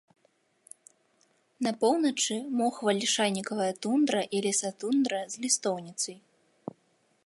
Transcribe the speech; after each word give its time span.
На 1.67 1.71
поўначы 1.83 2.35
мохава-лішайнікавая 2.63 3.71
тундра 3.87 4.21
і 4.37 4.45
лесатундра 4.49 5.19
з 5.37 5.47
лістоўніцай. 5.47 6.17